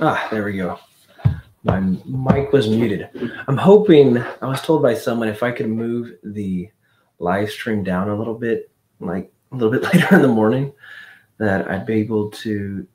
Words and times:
Ah, 0.00 0.28
there 0.30 0.44
we 0.44 0.56
go. 0.56 0.78
My 1.64 1.80
mic 1.80 2.52
was 2.52 2.68
muted. 2.68 3.08
I'm 3.46 3.56
hoping, 3.56 4.18
I 4.18 4.46
was 4.46 4.62
told 4.62 4.82
by 4.82 4.94
someone 4.94 5.28
if 5.28 5.42
I 5.42 5.52
could 5.52 5.68
move 5.68 6.12
the 6.24 6.68
live 7.18 7.50
stream 7.50 7.84
down 7.84 8.08
a 8.08 8.16
little 8.16 8.34
bit, 8.34 8.70
like 8.98 9.32
a 9.52 9.56
little 9.56 9.70
bit 9.70 9.82
later 9.94 10.16
in 10.16 10.22
the 10.22 10.28
morning, 10.28 10.72
that 11.38 11.70
I'd 11.70 11.86
be 11.86 11.94
able 11.94 12.30
to, 12.30 12.86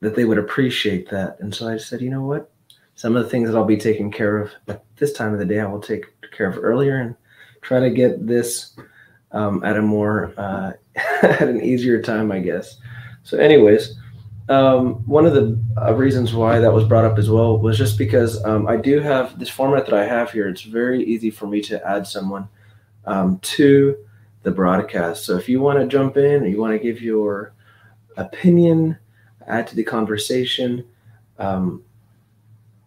that 0.00 0.16
they 0.16 0.24
would 0.24 0.38
appreciate 0.38 1.08
that. 1.10 1.36
And 1.40 1.54
so 1.54 1.68
I 1.68 1.76
said, 1.76 2.00
you 2.00 2.10
know 2.10 2.22
what? 2.22 2.50
Some 2.96 3.14
of 3.14 3.22
the 3.22 3.30
things 3.30 3.48
that 3.48 3.56
I'll 3.56 3.64
be 3.64 3.76
taking 3.76 4.10
care 4.10 4.38
of 4.38 4.50
at 4.66 4.84
this 4.96 5.12
time 5.12 5.32
of 5.32 5.38
the 5.38 5.44
day, 5.44 5.60
I 5.60 5.66
will 5.66 5.80
take 5.80 6.06
care 6.32 6.48
of 6.48 6.58
earlier 6.58 7.00
and 7.00 7.14
try 7.62 7.78
to 7.78 7.90
get 7.90 8.26
this 8.26 8.76
um, 9.30 9.62
at 9.62 9.76
a 9.76 9.82
more, 9.82 10.34
uh, 10.36 10.72
at 11.22 11.42
an 11.42 11.62
easier 11.62 12.02
time, 12.02 12.32
I 12.32 12.40
guess. 12.40 12.78
So, 13.22 13.38
anyways, 13.38 13.97
um, 14.48 14.94
one 15.06 15.26
of 15.26 15.34
the 15.34 15.58
uh, 15.80 15.94
reasons 15.94 16.34
why 16.34 16.58
that 16.58 16.72
was 16.72 16.84
brought 16.84 17.04
up 17.04 17.18
as 17.18 17.28
well 17.28 17.58
was 17.58 17.76
just 17.76 17.98
because 17.98 18.42
um, 18.44 18.66
I 18.66 18.76
do 18.76 19.00
have 19.00 19.38
this 19.38 19.50
format 19.50 19.86
that 19.86 19.94
I 19.94 20.06
have 20.06 20.30
here. 20.32 20.48
It's 20.48 20.62
very 20.62 21.04
easy 21.04 21.30
for 21.30 21.46
me 21.46 21.60
to 21.62 21.86
add 21.86 22.06
someone 22.06 22.48
um, 23.04 23.38
to 23.40 23.96
the 24.44 24.50
broadcast. 24.50 25.24
So 25.24 25.36
if 25.36 25.48
you 25.48 25.60
want 25.60 25.78
to 25.80 25.86
jump 25.86 26.16
in 26.16 26.42
or 26.42 26.46
you 26.46 26.58
want 26.58 26.72
to 26.72 26.78
give 26.78 27.02
your 27.02 27.52
opinion, 28.16 28.96
add 29.46 29.66
to 29.68 29.76
the 29.76 29.84
conversation, 29.84 30.84
um, 31.38 31.82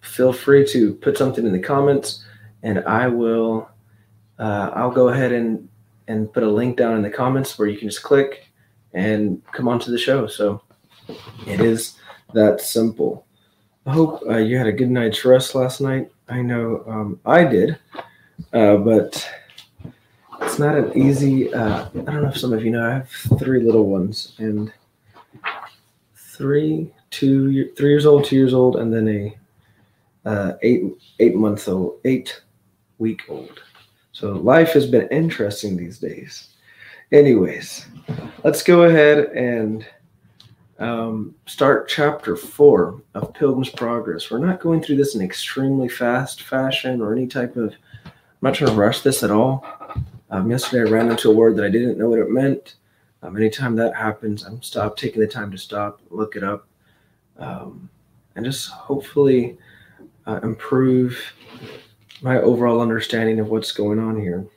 feel 0.01 0.33
free 0.33 0.65
to 0.67 0.95
put 0.95 1.17
something 1.17 1.45
in 1.45 1.53
the 1.53 1.59
comments, 1.59 2.25
and 2.63 2.79
I 2.85 3.07
will. 3.07 3.69
Uh, 4.39 4.71
I'll 4.73 4.91
go 4.91 5.09
ahead 5.09 5.31
and 5.31 5.69
and 6.07 6.33
put 6.33 6.43
a 6.43 6.49
link 6.49 6.77
down 6.77 6.95
in 6.95 7.03
the 7.03 7.09
comments 7.09 7.57
where 7.57 7.67
you 7.67 7.77
can 7.77 7.87
just 7.87 8.01
click 8.01 8.47
and 8.93 9.41
come 9.51 9.67
onto 9.67 9.91
the 9.91 9.97
show. 9.97 10.27
So 10.27 10.61
it 11.47 11.61
is 11.61 11.97
that 12.33 12.61
simple. 12.61 13.25
I 13.85 13.93
hope 13.93 14.21
uh, 14.29 14.37
you 14.37 14.57
had 14.57 14.67
a 14.67 14.71
good 14.71 14.91
night's 14.91 15.25
rest 15.25 15.55
last 15.55 15.81
night. 15.81 16.11
I 16.29 16.41
know 16.41 16.83
um, 16.87 17.19
I 17.25 17.43
did, 17.43 17.77
uh, 18.53 18.77
but 18.77 19.27
it's 20.41 20.59
not 20.59 20.77
an 20.77 20.95
easy. 20.97 21.53
Uh, 21.53 21.85
I 21.85 22.11
don't 22.11 22.21
know 22.21 22.29
if 22.29 22.37
some 22.37 22.53
of 22.53 22.63
you 22.63 22.71
know. 22.71 22.87
I 22.87 22.93
have 22.93 23.09
three 23.39 23.61
little 23.63 23.87
ones, 23.87 24.33
and 24.37 24.71
three, 26.15 26.91
two, 27.09 27.71
three 27.73 27.89
years 27.89 28.05
old, 28.05 28.25
two 28.25 28.35
years 28.35 28.53
old, 28.53 28.75
and 28.77 28.93
then 28.93 29.07
a 29.07 30.29
uh, 30.29 30.53
eight 30.61 30.83
eight 31.19 31.35
month 31.35 31.67
old, 31.67 31.99
eight 32.05 32.41
week 32.99 33.23
old. 33.29 33.61
So 34.11 34.33
life 34.33 34.73
has 34.73 34.85
been 34.85 35.07
interesting 35.09 35.75
these 35.75 35.97
days. 35.97 36.49
Anyways, 37.11 37.87
let's 38.43 38.63
go 38.63 38.83
ahead 38.83 39.25
and 39.33 39.85
um, 40.81 41.35
start 41.45 41.87
chapter 41.87 42.35
four 42.35 43.01
of 43.13 43.33
Pilgrim's 43.35 43.69
Progress. 43.69 44.31
We're 44.31 44.39
not 44.39 44.59
going 44.59 44.81
through 44.81 44.97
this 44.97 45.15
in 45.15 45.21
extremely 45.21 45.87
fast 45.87 46.41
fashion 46.41 47.01
or 47.01 47.13
any 47.13 47.27
type 47.27 47.55
of. 47.55 47.75
I'm 48.03 48.11
not 48.41 48.55
trying 48.55 48.71
to 48.71 48.75
rush 48.75 49.01
this 49.01 49.21
at 49.21 49.29
all. 49.29 49.63
Um, 50.31 50.49
yesterday, 50.49 50.89
I 50.89 50.91
ran 50.91 51.11
into 51.11 51.29
a 51.29 51.35
word 51.35 51.55
that 51.57 51.65
I 51.65 51.69
didn't 51.69 51.99
know 51.99 52.09
what 52.09 52.19
it 52.19 52.31
meant. 52.31 52.75
Um, 53.21 53.37
anytime 53.37 53.75
that 53.75 53.95
happens, 53.95 54.43
I'm 54.43 54.63
stop 54.63 54.97
taking 54.97 55.21
the 55.21 55.27
time 55.27 55.51
to 55.51 55.57
stop, 55.57 56.01
look 56.09 56.35
it 56.35 56.43
up, 56.43 56.67
um, 57.37 57.87
and 58.35 58.43
just 58.43 58.69
hopefully 58.69 59.59
uh, 60.25 60.39
improve 60.41 61.33
my 62.23 62.37
overall 62.37 62.81
understanding 62.81 63.39
of 63.39 63.49
what's 63.49 63.71
going 63.71 63.99
on 63.99 64.19
here. 64.19 64.47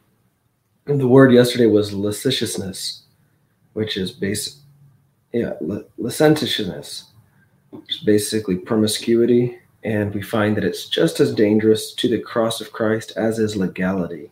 And 0.86 0.98
the 0.98 1.08
word 1.08 1.32
yesterday 1.32 1.66
was 1.66 1.92
licentiousness, 1.92 3.02
which 3.74 3.98
is 3.98 4.10
basic 4.10 4.54
yeah, 5.34 5.54
licentiousness, 5.98 7.06
which 7.70 7.96
is 7.96 8.04
basically 8.04 8.56
promiscuity, 8.56 9.58
and 9.82 10.14
we 10.14 10.22
find 10.22 10.56
that 10.56 10.64
it's 10.64 10.88
just 10.88 11.18
as 11.18 11.34
dangerous 11.34 11.92
to 11.94 12.08
the 12.08 12.20
cross 12.20 12.60
of 12.60 12.72
Christ 12.72 13.12
as 13.16 13.40
is 13.40 13.56
legality. 13.56 14.30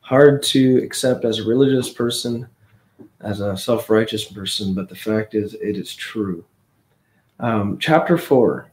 Hard 0.00 0.42
to 0.42 0.78
accept 0.78 1.24
as 1.24 1.38
a 1.38 1.44
religious 1.44 1.88
person, 1.88 2.48
as 3.20 3.40
a 3.40 3.56
self 3.56 3.88
righteous 3.88 4.24
person, 4.24 4.74
but 4.74 4.88
the 4.88 4.96
fact 4.96 5.34
is, 5.34 5.54
it 5.54 5.76
is 5.76 5.94
true. 5.94 6.44
Um, 7.38 7.78
chapter 7.78 8.18
4. 8.18 8.70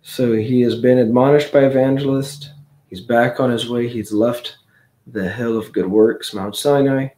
So 0.00 0.32
he 0.32 0.62
has 0.62 0.80
been 0.80 0.98
admonished 0.98 1.52
by 1.52 1.66
evangelist. 1.66 2.52
He's 2.88 3.02
back 3.02 3.40
on 3.40 3.50
his 3.50 3.68
way. 3.68 3.88
He's 3.88 4.10
left 4.10 4.56
the 5.06 5.28
hill 5.28 5.58
of 5.58 5.70
good 5.72 5.86
works, 5.86 6.32
Mount 6.32 6.56
Sinai. 6.56 7.08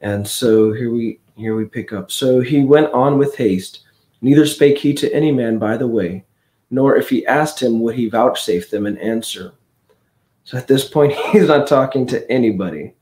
And 0.00 0.26
so 0.26 0.72
here 0.72 0.90
we 0.90 1.20
here 1.36 1.54
we 1.54 1.64
pick 1.64 1.92
up. 1.92 2.10
So 2.10 2.40
he 2.40 2.64
went 2.64 2.92
on 2.92 3.18
with 3.18 3.36
haste, 3.36 3.80
neither 4.20 4.46
spake 4.46 4.78
he 4.78 4.92
to 4.94 5.12
any 5.12 5.30
man 5.30 5.58
by 5.58 5.76
the 5.76 5.86
way, 5.86 6.24
nor 6.70 6.96
if 6.96 7.08
he 7.08 7.26
asked 7.26 7.62
him 7.62 7.80
would 7.80 7.94
he 7.94 8.08
vouchsafe 8.08 8.70
them 8.70 8.86
an 8.86 8.98
answer. 8.98 9.52
So 10.44 10.56
at 10.56 10.66
this 10.66 10.88
point, 10.88 11.12
he's 11.32 11.48
not 11.48 11.66
talking 11.66 12.06
to 12.08 12.30
anybody. 12.30 12.94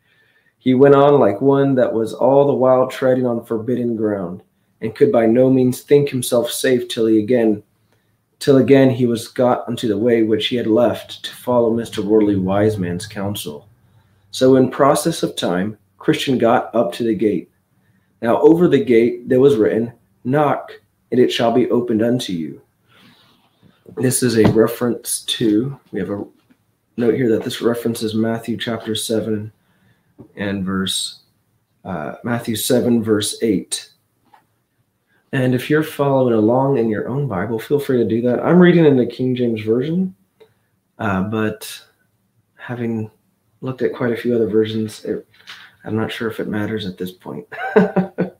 He 0.59 0.75
went 0.75 0.97
on 0.97 1.21
like 1.21 1.41
one 1.41 1.77
that 1.77 1.93
was 1.93 2.13
all 2.13 2.47
the 2.47 2.53
while 2.53 2.89
treading 2.89 3.27
on 3.27 3.45
forbidden 3.45 3.95
ground, 3.95 4.43
and 4.81 4.95
could 4.95 5.13
by 5.13 5.27
no 5.27 5.49
means 5.49 5.83
think 5.83 6.09
himself 6.09 6.51
safe 6.51 6.89
till 6.89 7.07
he 7.07 7.21
again 7.21 7.63
till 8.39 8.59
again 8.59 8.91
he 8.91 9.07
was 9.07 9.29
got 9.29 9.67
unto 9.69 9.89
the 9.89 9.97
way 9.97 10.23
which 10.23 10.49
he 10.49 10.57
had 10.57 10.67
left 10.67 11.25
to 11.25 11.35
follow 11.35 11.71
Mr. 11.71 12.05
Worldly 12.05 12.37
Wise 12.37 12.77
Man's 12.77 13.07
counsel. 13.07 13.69
So 14.31 14.57
in 14.57 14.71
process 14.71 15.23
of 15.23 15.37
time, 15.37 15.79
Christian 15.99 16.39
got 16.39 16.75
up 16.75 16.93
to 16.95 17.05
the 17.05 17.15
gate, 17.15 17.51
now 18.23 18.41
over 18.41 18.69
the 18.69 18.83
gate 18.83 19.29
there 19.29 19.41
was 19.41 19.57
written, 19.57 19.93
Knock, 20.25 20.73
and 21.11 21.21
it 21.21 21.33
shall 21.33 21.53
be 21.53 21.71
opened 21.71 22.03
unto 22.03 22.33
you. 22.33 22.61
This 23.97 24.23
is 24.23 24.37
a 24.37 24.51
reference 24.51 25.23
to, 25.23 25.79
we 25.93 26.01
have 26.01 26.11
a 26.11 26.25
note 26.97 27.15
here 27.15 27.31
that 27.31 27.45
this 27.45 27.63
references 27.63 28.15
Matthew 28.15 28.57
chapter 28.57 28.95
7 28.95 29.53
and 30.37 30.65
verse, 30.65 31.21
uh, 31.85 32.17
Matthew 32.25 32.57
7, 32.57 33.03
verse 33.03 33.39
8. 33.43 33.91
And 35.33 35.55
if 35.55 35.69
you're 35.69 35.83
following 35.83 36.35
along 36.35 36.79
in 36.79 36.89
your 36.89 37.09
own 37.09 37.29
Bible, 37.29 37.59
feel 37.59 37.79
free 37.79 37.99
to 37.99 38.09
do 38.09 38.23
that. 38.23 38.41
I'm 38.41 38.59
reading 38.59 38.87
in 38.87 38.97
the 38.97 39.07
King 39.07 39.35
James 39.37 39.61
Version, 39.61 40.15
uh, 40.99 41.23
but 41.23 41.81
having 42.57 43.11
looked 43.61 43.83
at 43.83 43.95
quite 43.95 44.13
a 44.13 44.17
few 44.17 44.35
other 44.35 44.49
versions, 44.49 45.05
it 45.05 45.27
I'm 45.87 45.97
not 45.97 46.11
sure 46.11 46.29
if 46.29 46.41
it 46.41 46.49
matters 46.49 46.85
at 46.85 46.99
this 46.99 47.13
point. 47.13 47.47
uh, 47.77 48.33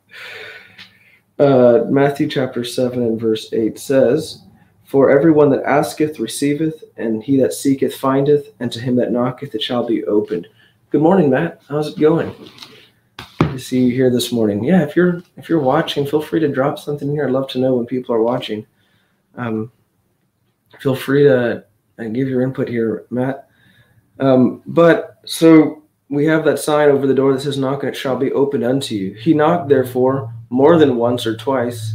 Matthew 1.89 2.29
chapter 2.29 2.65
7 2.65 3.01
and 3.01 3.21
verse 3.21 3.53
8 3.53 3.79
says, 3.79 4.43
For 4.85 5.11
everyone 5.11 5.51
that 5.51 5.63
asketh 5.63 6.19
receiveth, 6.19 6.83
and 6.97 7.23
he 7.23 7.37
that 7.39 7.53
seeketh 7.53 7.95
findeth, 7.95 8.49
and 8.59 8.73
to 8.73 8.81
him 8.81 8.97
that 8.97 9.13
knocketh 9.13 9.55
it 9.55 9.63
shall 9.63 9.87
be 9.87 10.05
opened. 10.05 10.49
Good 10.91 11.03
morning, 11.03 11.31
Matt. 11.31 11.63
How's 11.69 11.93
it 11.93 12.01
going? 12.01 12.35
Good 13.39 13.53
to 13.53 13.59
see 13.61 13.85
you 13.85 13.93
here 13.93 14.11
this 14.11 14.33
morning. 14.33 14.65
Yeah, 14.65 14.83
if 14.83 14.97
you're 14.97 15.23
if 15.37 15.49
you're 15.49 15.61
watching, 15.61 16.05
feel 16.05 16.23
free 16.23 16.41
to 16.41 16.49
drop 16.49 16.81
something 16.81 17.11
here. 17.13 17.27
I'd 17.27 17.33
love 17.33 17.49
to 17.51 17.59
know 17.59 17.77
when 17.77 17.87
people 17.87 18.15
are 18.15 18.23
watching. 18.23 18.67
Um, 19.37 19.71
feel 20.81 20.97
free 20.97 21.25
to 21.25 21.65
uh, 21.99 22.05
give 22.05 22.29
your 22.29 22.43
input 22.43 22.69
here, 22.69 23.07
Matt. 23.11 23.49
Um, 24.19 24.63
but 24.67 25.19
so 25.27 25.76
we 26.09 26.27
have 26.27 26.45
that 26.45 26.59
sign 26.59 26.89
over 26.89 27.07
the 27.07 27.15
door 27.15 27.33
that 27.33 27.41
says, 27.41 27.59
Knock 27.59 27.83
and 27.83 27.91
it 27.91 27.97
shall 27.97 28.17
be 28.17 28.33
opened 28.33 28.65
unto 28.65 28.95
you. 28.95 29.15
He 29.15 29.35
knocked, 29.35 29.69
therefore, 29.69 30.33
more 30.51 30.79
than 30.79 30.97
once 30.97 31.27
or 31.27 31.37
twice, 31.37 31.95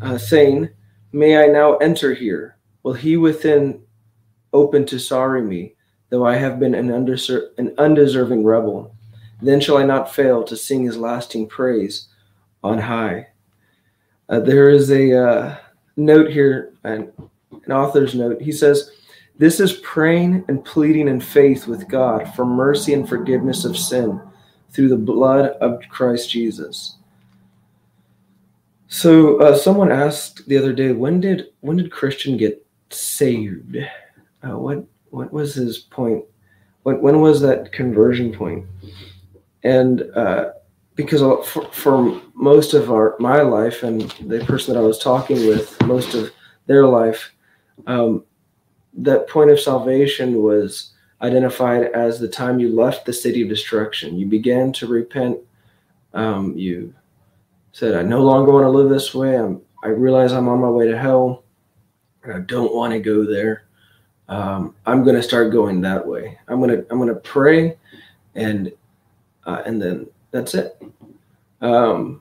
uh, 0.00 0.16
saying, 0.18 0.70
May 1.12 1.42
I 1.42 1.46
now 1.46 1.76
enter 1.76 2.14
here? 2.14 2.56
Will 2.82 2.94
he 2.94 3.16
within 3.16 3.82
open 4.52 4.86
to 4.86 4.98
sorry 4.98 5.42
me, 5.42 5.74
though 6.10 6.26
I 6.26 6.36
have 6.36 6.58
been 6.58 6.74
an, 6.74 6.90
an 6.90 7.74
undeserving 7.78 8.44
rebel? 8.44 8.94
Then 9.42 9.60
shall 9.60 9.76
I 9.76 9.84
not 9.84 10.14
fail 10.14 10.42
to 10.44 10.56
sing 10.56 10.84
his 10.84 10.96
lasting 10.96 11.48
praise 11.48 12.08
on 12.62 12.78
high. 12.78 13.28
Uh, 14.28 14.40
there 14.40 14.68
is 14.68 14.90
a 14.90 15.16
uh, 15.16 15.56
note 15.96 16.30
here, 16.30 16.74
an, 16.84 17.12
an 17.64 17.72
author's 17.72 18.14
note. 18.14 18.42
He 18.42 18.52
says, 18.52 18.90
this 19.38 19.60
is 19.60 19.74
praying 19.74 20.44
and 20.48 20.64
pleading 20.64 21.06
in 21.08 21.20
faith 21.20 21.66
with 21.66 21.88
God 21.88 22.34
for 22.34 22.44
mercy 22.44 22.92
and 22.92 23.08
forgiveness 23.08 23.64
of 23.64 23.78
sin 23.78 24.20
through 24.70 24.88
the 24.88 24.96
blood 24.96 25.50
of 25.60 25.80
Christ 25.88 26.30
Jesus. 26.30 26.96
So, 28.88 29.40
uh, 29.40 29.56
someone 29.56 29.92
asked 29.92 30.48
the 30.48 30.56
other 30.56 30.72
day, 30.72 30.92
when 30.92 31.20
did 31.20 31.48
when 31.60 31.76
did 31.76 31.92
Christian 31.92 32.36
get 32.36 32.66
saved? 32.90 33.76
Uh, 34.42 34.58
what 34.58 34.84
what 35.10 35.32
was 35.32 35.54
his 35.54 35.78
point? 35.78 36.24
When 36.82 37.00
when 37.00 37.20
was 37.20 37.40
that 37.42 37.70
conversion 37.70 38.32
point? 38.32 38.66
And 39.62 40.02
uh, 40.16 40.52
because 40.94 41.20
for, 41.46 41.64
for 41.70 42.20
most 42.34 42.74
of 42.74 42.90
our 42.90 43.14
my 43.20 43.42
life 43.42 43.82
and 43.82 44.02
the 44.20 44.44
person 44.46 44.74
that 44.74 44.80
I 44.80 44.82
was 44.82 44.98
talking 44.98 45.46
with, 45.46 45.80
most 45.82 46.14
of 46.14 46.32
their 46.66 46.86
life, 46.86 47.30
um, 47.86 48.24
that 48.98 49.28
point 49.28 49.50
of 49.50 49.60
salvation 49.60 50.42
was 50.42 50.92
identified 51.22 51.84
as 51.92 52.18
the 52.18 52.28
time 52.28 52.60
you 52.60 52.74
left 52.74 53.04
the 53.04 53.12
city 53.12 53.42
of 53.42 53.48
destruction. 53.48 54.16
You 54.16 54.26
began 54.26 54.72
to 54.74 54.86
repent. 54.86 55.38
Um, 56.14 56.56
you 56.56 56.94
said, 57.72 57.94
I 57.94 58.02
no 58.02 58.22
longer 58.22 58.52
want 58.52 58.64
to 58.64 58.70
live 58.70 58.88
this 58.88 59.14
way. 59.14 59.36
I'm, 59.36 59.60
I 59.84 59.88
realize 59.88 60.32
I'm 60.32 60.48
on 60.48 60.60
my 60.60 60.68
way 60.68 60.88
to 60.88 60.98
hell. 60.98 61.44
I 62.32 62.40
don't 62.40 62.74
want 62.74 62.92
to 62.92 62.98
go 62.98 63.24
there. 63.24 63.64
Um, 64.28 64.74
I'm 64.84 65.04
going 65.04 65.16
to 65.16 65.22
start 65.22 65.52
going 65.52 65.80
that 65.80 66.06
way. 66.06 66.38
I'm 66.48 66.60
going 66.60 66.70
to 66.70 66.86
I'm 66.90 66.98
going 66.98 67.08
to 67.08 67.20
pray, 67.20 67.78
and 68.34 68.70
uh, 69.46 69.62
and 69.64 69.80
then 69.80 70.06
that's 70.30 70.54
it. 70.54 70.82
Um, 71.62 72.20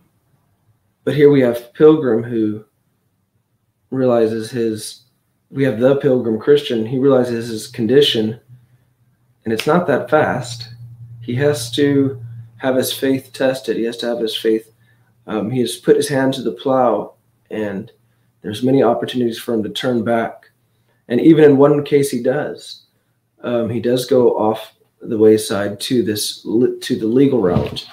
but 1.03 1.15
here 1.15 1.29
we 1.29 1.41
have 1.41 1.73
Pilgrim 1.73 2.23
who 2.23 2.63
realizes 3.91 4.49
his. 4.49 5.01
We 5.49 5.63
have 5.63 5.79
the 5.79 5.95
Pilgrim 5.97 6.39
Christian. 6.39 6.85
He 6.85 6.97
realizes 6.97 7.47
his 7.47 7.67
condition, 7.67 8.39
and 9.45 9.53
it's 9.53 9.67
not 9.67 9.87
that 9.87 10.09
fast. 10.09 10.69
He 11.21 11.35
has 11.35 11.71
to 11.71 12.21
have 12.57 12.75
his 12.75 12.91
faith 12.91 13.31
tested. 13.33 13.77
He 13.77 13.83
has 13.83 13.97
to 13.97 14.07
have 14.07 14.19
his 14.19 14.35
faith. 14.35 14.71
Um, 15.25 15.49
he 15.49 15.61
has 15.61 15.75
put 15.75 15.95
his 15.95 16.07
hand 16.07 16.33
to 16.33 16.41
the 16.41 16.51
plow, 16.51 17.13
and 17.49 17.91
there's 18.41 18.63
many 18.63 18.83
opportunities 18.83 19.39
for 19.39 19.53
him 19.53 19.63
to 19.63 19.69
turn 19.69 20.03
back. 20.03 20.49
And 21.07 21.21
even 21.21 21.43
in 21.43 21.57
one 21.57 21.83
case, 21.83 22.09
he 22.09 22.21
does. 22.21 22.83
Um, 23.41 23.69
he 23.69 23.79
does 23.79 24.05
go 24.05 24.37
off 24.37 24.73
the 25.01 25.17
wayside 25.17 25.79
to 25.79 26.03
this 26.03 26.41
to 26.41 26.95
the 26.97 27.05
legal 27.05 27.39
route, 27.39 27.87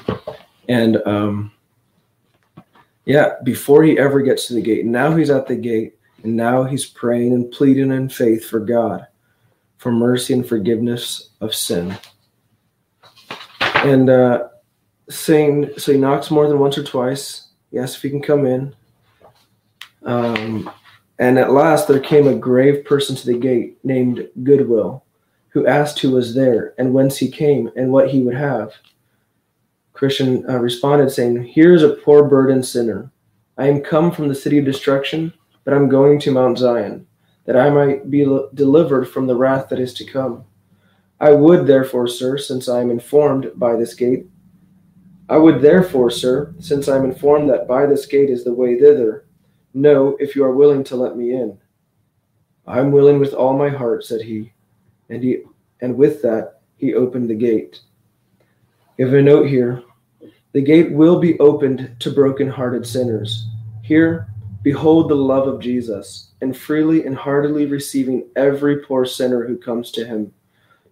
and 0.68 0.96
um, 1.06 1.52
yeah, 3.04 3.34
before 3.42 3.82
he 3.84 3.98
ever 3.98 4.22
gets 4.22 4.46
to 4.46 4.54
the 4.54 4.62
gate, 4.62 4.86
now 4.86 5.14
he's 5.14 5.30
at 5.30 5.46
the 5.46 5.56
gate, 5.56 5.98
and 6.24 6.34
now 6.34 6.64
he's 6.64 6.86
praying 6.86 7.34
and 7.34 7.50
pleading 7.52 7.92
in 7.92 8.08
faith 8.08 8.48
for 8.48 8.58
God, 8.58 9.06
for 9.76 9.92
mercy 9.92 10.32
and 10.32 10.46
forgiveness 10.46 11.30
of 11.40 11.54
sin. 11.54 11.96
And 13.74 14.08
uh, 14.08 14.48
saying, 15.10 15.70
so 15.76 15.92
he 15.92 15.98
knocks 15.98 16.30
more 16.30 16.48
than 16.48 16.58
once 16.58 16.78
or 16.78 16.82
twice. 16.82 17.48
He 17.70 17.78
asks 17.78 17.96
if 17.96 18.02
he 18.02 18.10
can 18.10 18.22
come 18.22 18.46
in. 18.46 18.74
Um, 20.04 20.70
and 21.18 21.38
at 21.38 21.52
last 21.52 21.88
there 21.88 22.00
came 22.00 22.26
a 22.26 22.34
grave 22.34 22.86
person 22.86 23.14
to 23.16 23.26
the 23.26 23.38
gate 23.38 23.78
named 23.84 24.26
Goodwill, 24.42 25.04
who 25.48 25.66
asked 25.66 25.98
who 25.98 26.10
was 26.10 26.34
there 26.34 26.74
and 26.78 26.94
whence 26.94 27.18
he 27.18 27.30
came 27.30 27.70
and 27.76 27.92
what 27.92 28.08
he 28.08 28.22
would 28.22 28.34
have. 28.34 28.72
Christian 29.92 30.48
uh, 30.48 30.58
responded, 30.58 31.10
saying, 31.10 31.44
Here 31.44 31.74
is 31.74 31.82
a 31.82 31.96
poor 31.96 32.24
burdened 32.24 32.64
sinner. 32.64 33.12
I 33.58 33.68
am 33.68 33.82
come 33.82 34.10
from 34.10 34.28
the 34.28 34.34
city 34.34 34.58
of 34.58 34.64
destruction, 34.64 35.32
but 35.64 35.74
I'm 35.74 35.88
going 35.88 36.18
to 36.20 36.30
Mount 36.30 36.58
Zion, 36.58 37.06
that 37.46 37.56
I 37.56 37.70
might 37.70 38.10
be 38.10 38.24
delivered 38.54 39.06
from 39.06 39.26
the 39.26 39.36
wrath 39.36 39.68
that 39.68 39.80
is 39.80 39.94
to 39.94 40.04
come. 40.04 40.44
I 41.20 41.30
would, 41.30 41.66
therefore, 41.66 42.06
sir, 42.06 42.38
since 42.38 42.68
I 42.68 42.80
am 42.80 42.90
informed 42.90 43.52
by 43.56 43.76
this 43.76 43.94
gate, 43.94 44.26
I 45.28 45.38
would 45.38 45.62
therefore, 45.62 46.10
sir, 46.10 46.54
since 46.58 46.88
I 46.88 46.96
am 46.96 47.04
informed 47.04 47.48
that 47.48 47.66
by 47.66 47.86
this 47.86 48.04
gate 48.04 48.28
is 48.28 48.44
the 48.44 48.52
way 48.52 48.78
thither, 48.78 49.24
know 49.72 50.16
if 50.20 50.36
you 50.36 50.44
are 50.44 50.54
willing 50.54 50.84
to 50.84 50.96
let 50.96 51.16
me 51.16 51.32
in. 51.32 51.58
I 52.66 52.78
am 52.78 52.92
willing 52.92 53.18
with 53.18 53.32
all 53.32 53.56
my 53.56 53.68
heart, 53.68 54.04
said 54.04 54.20
he, 54.20 54.52
and 55.08 55.22
he 55.22 55.42
and 55.80 55.96
with 55.96 56.22
that 56.22 56.60
he 56.76 56.94
opened 56.94 57.28
the 57.28 57.34
gate. 57.34 57.80
Give 58.96 59.12
a 59.12 59.22
note 59.22 59.48
here. 59.48 59.82
The 60.52 60.62
gate 60.62 60.92
will 60.92 61.18
be 61.18 61.38
opened 61.40 61.96
to 61.98 62.10
broken-hearted 62.10 62.86
sinners. 62.86 63.48
Here, 63.82 64.28
behold 64.64 65.08
the 65.08 65.14
love 65.14 65.46
of 65.46 65.60
Jesus, 65.60 66.30
and 66.40 66.56
freely 66.56 67.06
and 67.06 67.14
heartily 67.14 67.66
receiving 67.66 68.26
every 68.34 68.78
poor 68.78 69.06
sinner 69.06 69.46
who 69.46 69.56
comes 69.56 69.92
to 69.92 70.04
him, 70.04 70.34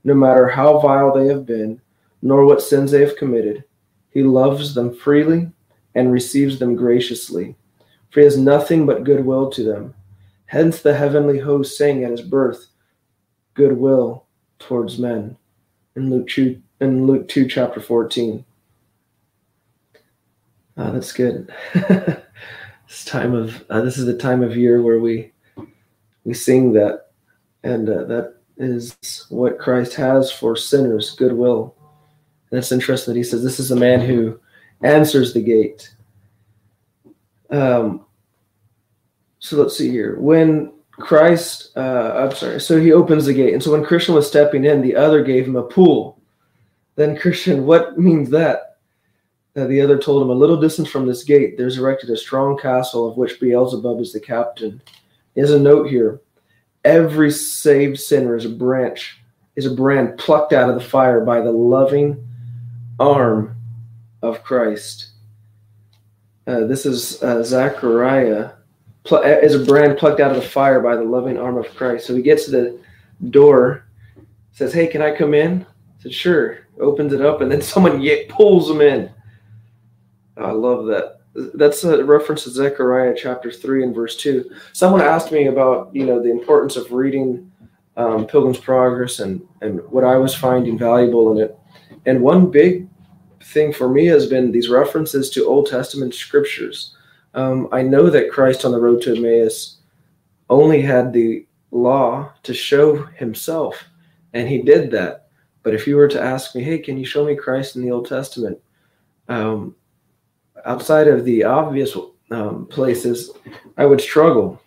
no 0.04 0.14
matter 0.14 0.46
how 0.46 0.78
vile 0.78 1.12
they 1.12 1.26
have 1.26 1.44
been, 1.44 1.80
nor 2.22 2.44
what 2.44 2.62
sins 2.62 2.92
they 2.92 3.00
have 3.00 3.16
committed 3.16 3.64
he 4.12 4.22
loves 4.22 4.74
them 4.74 4.94
freely 4.94 5.50
and 5.94 6.12
receives 6.12 6.58
them 6.58 6.76
graciously, 6.76 7.56
for 8.10 8.20
he 8.20 8.24
has 8.24 8.36
nothing 8.36 8.86
but 8.86 9.04
goodwill 9.04 9.50
to 9.50 9.64
them. 9.64 9.94
Hence 10.46 10.82
the 10.82 10.94
heavenly 10.94 11.38
host 11.38 11.78
sang 11.78 12.04
at 12.04 12.10
his 12.10 12.20
birth, 12.20 12.66
goodwill 13.54 14.26
towards 14.58 14.98
men. 14.98 15.36
In 15.96 16.10
Luke 16.10 16.28
2, 16.28 16.60
in 16.80 17.06
Luke 17.06 17.26
2 17.28 17.48
chapter 17.48 17.80
14. 17.80 18.44
Uh, 20.76 20.90
that's 20.90 21.12
good. 21.12 21.52
this 22.92 23.06
time 23.06 23.32
of 23.32 23.64
uh, 23.70 23.80
this 23.80 23.96
is 23.96 24.04
the 24.04 24.16
time 24.16 24.42
of 24.42 24.54
year 24.54 24.82
where 24.82 25.00
we 25.00 25.32
we 26.24 26.34
sing 26.34 26.74
that, 26.74 27.06
and 27.64 27.88
uh, 27.88 28.04
that 28.04 28.34
is 28.58 29.26
what 29.30 29.58
Christ 29.58 29.94
has 29.94 30.30
for 30.30 30.54
sinners, 30.54 31.12
goodwill. 31.12 31.74
And 32.50 32.58
it's 32.58 32.70
interesting 32.70 33.14
that 33.14 33.18
he 33.18 33.24
says 33.24 33.42
this 33.42 33.58
is 33.58 33.70
a 33.70 33.76
man 33.76 34.02
who 34.02 34.38
answers 34.82 35.32
the 35.32 35.40
gate. 35.40 35.94
Um, 37.48 38.04
so 39.38 39.56
let's 39.56 39.76
see 39.76 39.90
here. 39.90 40.20
When 40.20 40.74
Christ, 40.90 41.74
uh, 41.74 42.12
I'm 42.14 42.36
sorry, 42.36 42.60
so 42.60 42.78
he 42.78 42.92
opens 42.92 43.24
the 43.24 43.32
gate. 43.32 43.54
And 43.54 43.62
so 43.62 43.72
when 43.72 43.86
Christian 43.86 44.14
was 44.14 44.28
stepping 44.28 44.66
in, 44.66 44.82
the 44.82 44.96
other 44.96 45.24
gave 45.24 45.46
him 45.46 45.56
a 45.56 45.62
pool. 45.62 46.20
Then 46.96 47.16
Christian, 47.16 47.64
what 47.64 47.98
means 47.98 48.28
that? 48.30 48.71
Uh, 49.54 49.66
the 49.66 49.80
other 49.80 49.98
told 49.98 50.22
him, 50.22 50.30
A 50.30 50.34
little 50.34 50.60
distance 50.60 50.88
from 50.88 51.06
this 51.06 51.24
gate, 51.24 51.56
there's 51.56 51.78
erected 51.78 52.10
a 52.10 52.16
strong 52.16 52.58
castle 52.58 53.08
of 53.08 53.16
which 53.16 53.38
Beelzebub 53.40 54.00
is 54.00 54.12
the 54.12 54.20
captain. 54.20 54.80
There's 55.34 55.50
a 55.50 55.60
note 55.60 55.88
here. 55.88 56.20
Every 56.84 57.30
saved 57.30 58.00
sinner 58.00 58.34
is 58.34 58.44
a 58.44 58.50
branch, 58.50 59.20
is 59.56 59.66
a 59.66 59.74
brand 59.74 60.18
plucked 60.18 60.52
out 60.52 60.68
of 60.68 60.74
the 60.74 60.80
fire 60.80 61.24
by 61.24 61.40
the 61.40 61.52
loving 61.52 62.26
arm 62.98 63.56
of 64.22 64.42
Christ. 64.42 65.10
Uh, 66.46 66.66
this 66.66 66.86
is 66.86 67.22
uh, 67.22 67.42
Zechariah 67.42 68.50
pl- 69.04 69.22
is 69.22 69.54
a 69.54 69.64
brand 69.64 69.98
plucked 69.98 70.20
out 70.20 70.30
of 70.30 70.36
the 70.36 70.48
fire 70.48 70.80
by 70.80 70.96
the 70.96 71.02
loving 71.02 71.38
arm 71.38 71.56
of 71.56 71.72
Christ. 71.74 72.06
So 72.06 72.14
he 72.14 72.22
gets 72.22 72.46
to 72.46 72.50
the 72.50 72.78
door, 73.30 73.86
says, 74.52 74.72
"Hey, 74.72 74.86
can 74.86 75.02
I 75.02 75.14
come 75.14 75.34
in?" 75.34 75.62
I 75.62 76.02
said, 76.02 76.14
"Sure." 76.14 76.58
Opens 76.80 77.12
it 77.12 77.20
up, 77.20 77.42
and 77.42 77.52
then 77.52 77.62
someone 77.62 78.04
pulls 78.28 78.70
him 78.70 78.80
in. 78.80 79.10
I 80.36 80.50
love 80.50 80.86
that. 80.86 81.18
That's 81.34 81.82
a 81.84 82.04
reference 82.04 82.44
to 82.44 82.50
Zechariah 82.50 83.14
chapter 83.16 83.50
three 83.50 83.82
and 83.82 83.94
verse 83.94 84.16
two. 84.16 84.50
Someone 84.72 85.00
asked 85.00 85.32
me 85.32 85.46
about 85.46 85.94
you 85.94 86.04
know 86.04 86.22
the 86.22 86.30
importance 86.30 86.76
of 86.76 86.92
reading 86.92 87.50
um, 87.96 88.26
Pilgrim's 88.26 88.58
Progress 88.58 89.20
and 89.20 89.46
and 89.60 89.80
what 89.90 90.04
I 90.04 90.16
was 90.16 90.34
finding 90.34 90.78
valuable 90.78 91.32
in 91.32 91.38
it. 91.38 91.56
And 92.06 92.20
one 92.20 92.50
big 92.50 92.88
thing 93.44 93.72
for 93.72 93.88
me 93.88 94.06
has 94.06 94.26
been 94.26 94.52
these 94.52 94.68
references 94.68 95.30
to 95.30 95.46
Old 95.46 95.66
Testament 95.68 96.14
scriptures. 96.14 96.96
Um, 97.34 97.68
I 97.72 97.82
know 97.82 98.10
that 98.10 98.30
Christ 98.30 98.64
on 98.64 98.72
the 98.72 98.80
road 98.80 99.00
to 99.02 99.16
Emmaus 99.16 99.78
only 100.50 100.82
had 100.82 101.12
the 101.12 101.46
law 101.70 102.32
to 102.42 102.52
show 102.52 103.04
himself, 103.04 103.82
and 104.34 104.48
he 104.48 104.62
did 104.62 104.90
that. 104.90 105.28
But 105.62 105.74
if 105.74 105.86
you 105.86 105.96
were 105.96 106.08
to 106.08 106.20
ask 106.20 106.54
me, 106.54 106.62
hey, 106.62 106.78
can 106.78 106.98
you 106.98 107.06
show 107.06 107.24
me 107.24 107.36
Christ 107.36 107.76
in 107.76 107.82
the 107.82 107.90
Old 107.90 108.08
Testament? 108.08 108.58
Um, 109.28 109.76
outside 110.64 111.08
of 111.08 111.24
the 111.24 111.44
obvious 111.44 111.96
um, 112.30 112.66
places, 112.66 113.30
I 113.76 113.86
would 113.86 114.00
struggle. 114.00 114.60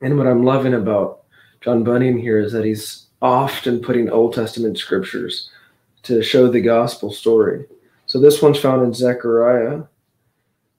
And 0.00 0.18
what 0.18 0.26
I'm 0.26 0.44
loving 0.44 0.74
about 0.74 1.22
John 1.60 1.82
Bunyan 1.82 2.18
here 2.18 2.40
is 2.40 2.52
that 2.52 2.64
he's 2.64 3.06
often 3.22 3.80
putting 3.80 4.10
Old 4.10 4.34
Testament 4.34 4.78
scriptures 4.78 5.50
to 6.02 6.22
show 6.22 6.48
the 6.48 6.60
gospel 6.60 7.10
story. 7.10 7.64
So 8.06 8.20
this 8.20 8.42
one's 8.42 8.60
found 8.60 8.82
in 8.82 8.92
Zechariah, 8.92 9.84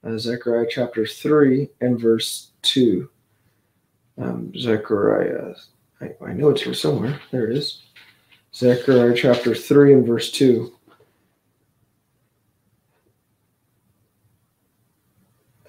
uh, 0.04 0.18
Zechariah 0.18 0.68
chapter 0.70 1.08
3 1.08 1.70
and 1.82 2.00
verse 2.00 2.52
2. 2.62 3.10
Um, 4.18 4.54
Zechariah, 4.56 5.56
I, 6.02 6.12
I 6.24 6.34
know 6.34 6.50
it's 6.50 6.62
here 6.62 6.76
somewhere. 6.76 7.20
There 7.32 7.50
it 7.50 7.58
is. 7.58 7.82
Zechariah 8.54 9.16
chapter 9.16 9.56
3 9.56 9.94
and 9.94 10.08
verse 10.08 10.32
2. 10.32 10.72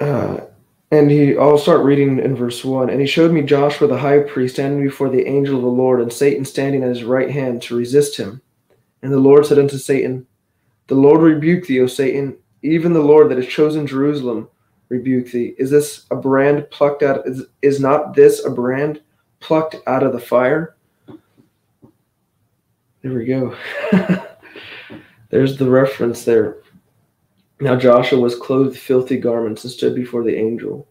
And 0.00 1.10
he, 1.10 1.36
I'll 1.36 1.58
start 1.58 1.84
reading 1.84 2.20
in 2.20 2.36
verse 2.36 2.64
1. 2.64 2.90
And 2.90 3.00
he 3.00 3.06
showed 3.06 3.32
me 3.32 3.42
Joshua 3.42 3.88
the 3.88 3.98
high 3.98 4.20
priest 4.20 4.54
standing 4.54 4.82
before 4.82 5.08
the 5.08 5.26
angel 5.26 5.56
of 5.56 5.62
the 5.62 5.68
Lord, 5.68 6.00
and 6.00 6.12
Satan 6.12 6.44
standing 6.44 6.82
at 6.82 6.90
his 6.90 7.04
right 7.04 7.30
hand 7.30 7.62
to 7.62 7.76
resist 7.76 8.16
him. 8.16 8.40
And 9.02 9.12
the 9.12 9.18
Lord 9.18 9.46
said 9.46 9.58
unto 9.58 9.78
Satan, 9.78 10.26
the 10.86 10.94
Lord 10.94 11.20
rebuke 11.20 11.66
thee, 11.66 11.80
O 11.80 11.86
Satan, 11.86 12.36
even 12.62 12.92
the 12.92 13.00
Lord 13.00 13.28
that 13.30 13.38
has 13.38 13.48
chosen 13.48 13.86
Jerusalem 13.86 14.48
rebuke 14.88 15.30
thee. 15.32 15.54
Is 15.58 15.70
this 15.70 16.06
a 16.10 16.16
brand 16.16 16.70
plucked 16.70 17.02
out? 17.02 17.26
Is, 17.26 17.42
is 17.62 17.80
not 17.80 18.14
this 18.14 18.44
a 18.44 18.50
brand 18.50 19.00
plucked 19.40 19.76
out 19.86 20.04
of 20.04 20.12
the 20.12 20.20
fire? 20.20 20.76
There 23.02 23.12
we 23.12 23.24
go. 23.24 23.56
There's 25.30 25.56
the 25.56 25.68
reference 25.68 26.24
there. 26.24 26.58
Now 27.60 27.76
Joshua 27.76 28.20
was 28.20 28.34
clothed 28.34 28.78
filthy 28.78 29.16
garments 29.16 29.64
and 29.64 29.72
stood 29.72 29.94
before 29.94 30.22
the 30.22 30.36
angel. 30.36 30.88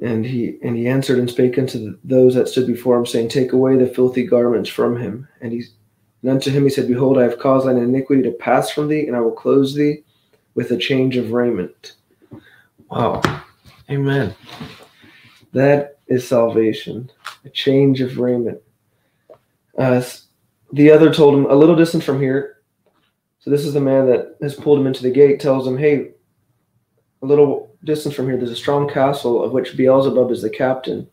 And 0.00 0.26
he 0.26 0.58
and 0.62 0.76
he 0.76 0.88
answered 0.88 1.18
and 1.18 1.28
spake 1.28 1.58
unto 1.58 1.98
those 2.04 2.34
that 2.34 2.48
stood 2.48 2.66
before 2.66 2.98
him, 2.98 3.06
saying, 3.06 3.28
Take 3.28 3.52
away 3.52 3.76
the 3.76 3.86
filthy 3.86 4.26
garments 4.26 4.68
from 4.68 4.96
him. 4.96 5.26
And 5.40 5.52
he 5.52 5.64
and 6.22 6.30
unto 6.30 6.50
him 6.50 6.64
he 6.64 6.70
said, 6.70 6.86
Behold, 6.86 7.18
I 7.18 7.22
have 7.22 7.38
caused 7.38 7.66
thine 7.66 7.78
iniquity 7.78 8.22
to 8.22 8.32
pass 8.32 8.70
from 8.70 8.88
thee, 8.88 9.06
and 9.06 9.16
I 9.16 9.20
will 9.20 9.32
close 9.32 9.74
thee 9.74 10.04
with 10.54 10.70
a 10.70 10.76
change 10.76 11.16
of 11.16 11.32
raiment. 11.32 11.94
Wow. 12.90 13.22
Amen. 13.90 14.34
That 15.52 15.98
is 16.08 16.26
salvation, 16.26 17.10
a 17.44 17.50
change 17.50 18.00
of 18.00 18.18
raiment. 18.18 18.60
Uh, 19.78 20.02
the 20.72 20.90
other 20.90 21.12
told 21.12 21.34
him, 21.34 21.46
a 21.46 21.54
little 21.54 21.76
distance 21.76 22.04
from 22.04 22.20
here. 22.20 22.55
So 23.46 23.52
this 23.52 23.64
is 23.64 23.74
the 23.74 23.80
man 23.80 24.06
that 24.06 24.36
has 24.42 24.56
pulled 24.56 24.80
him 24.80 24.88
into 24.88 25.04
the 25.04 25.10
gate, 25.10 25.38
tells 25.38 25.68
him, 25.68 25.78
hey, 25.78 26.10
a 27.22 27.26
little 27.26 27.76
distance 27.84 28.12
from 28.12 28.26
here, 28.26 28.36
there's 28.36 28.50
a 28.50 28.56
strong 28.56 28.88
castle 28.88 29.44
of 29.44 29.52
which 29.52 29.76
Beelzebub 29.76 30.32
is 30.32 30.42
the 30.42 30.50
captain. 30.50 31.06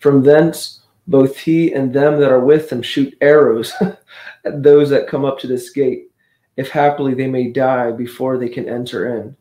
From 0.00 0.24
thence, 0.24 0.80
both 1.06 1.38
he 1.38 1.72
and 1.72 1.94
them 1.94 2.18
that 2.18 2.32
are 2.32 2.44
with 2.44 2.72
him 2.72 2.82
shoot 2.82 3.16
arrows 3.20 3.72
at 4.44 4.64
those 4.64 4.90
that 4.90 5.06
come 5.06 5.24
up 5.24 5.38
to 5.38 5.46
this 5.46 5.70
gate, 5.70 6.10
if 6.56 6.70
happily 6.70 7.14
they 7.14 7.28
may 7.28 7.52
die 7.52 7.92
before 7.92 8.36
they 8.36 8.48
can 8.48 8.68
enter 8.68 9.20
in. 9.20 9.36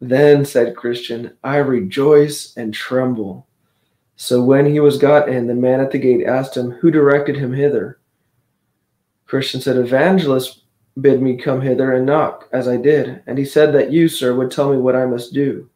Then 0.00 0.46
said 0.46 0.74
Christian, 0.74 1.36
I 1.44 1.56
rejoice 1.56 2.56
and 2.56 2.72
tremble. 2.72 3.46
So 4.16 4.42
when 4.42 4.64
he 4.64 4.80
was 4.80 4.96
got 4.96 5.28
in, 5.28 5.48
the 5.48 5.54
man 5.54 5.80
at 5.80 5.90
the 5.90 5.98
gate 5.98 6.24
asked 6.26 6.56
him, 6.56 6.70
Who 6.70 6.90
directed 6.90 7.36
him 7.36 7.52
hither? 7.52 7.98
Christian 9.26 9.60
said, 9.60 9.76
Evangelist 9.76 10.61
bid 11.00 11.22
me 11.22 11.36
come 11.36 11.60
hither 11.60 11.92
and 11.94 12.06
knock, 12.06 12.48
as 12.52 12.68
I 12.68 12.76
did. 12.76 13.22
And 13.26 13.38
he 13.38 13.44
said 13.44 13.72
that 13.74 13.90
you, 13.90 14.08
sir, 14.08 14.34
would 14.34 14.50
tell 14.50 14.70
me 14.70 14.78
what 14.78 14.96
I 14.96 15.06
must 15.06 15.32
do. 15.32 15.68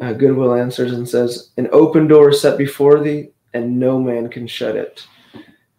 Uh, 0.00 0.14
Goodwill 0.14 0.54
answers 0.54 0.92
and 0.92 1.06
says, 1.06 1.50
An 1.58 1.68
open 1.72 2.08
door 2.08 2.30
is 2.30 2.40
set 2.40 2.56
before 2.56 3.00
thee, 3.00 3.30
and 3.52 3.78
no 3.78 4.00
man 4.00 4.28
can 4.28 4.46
shut 4.46 4.76
it. 4.76 5.06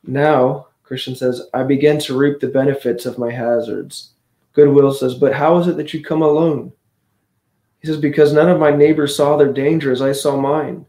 Now, 0.05 0.67
Christian 0.83 1.15
says, 1.15 1.41
I 1.53 1.63
begin 1.63 1.99
to 2.01 2.17
reap 2.17 2.39
the 2.39 2.47
benefits 2.47 3.05
of 3.05 3.17
my 3.17 3.31
hazards. 3.31 4.11
Goodwill 4.53 4.93
says, 4.93 5.15
But 5.15 5.33
how 5.33 5.57
is 5.57 5.67
it 5.67 5.77
that 5.77 5.93
you 5.93 6.03
come 6.03 6.21
alone? 6.21 6.71
He 7.79 7.87
says, 7.87 7.97
Because 7.97 8.31
none 8.31 8.49
of 8.49 8.59
my 8.59 8.71
neighbors 8.71 9.15
saw 9.15 9.37
their 9.37 9.51
danger 9.51 9.91
as 9.91 10.01
I 10.01 10.11
saw 10.11 10.35
mine. 10.35 10.85